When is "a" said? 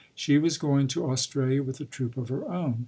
1.79-1.85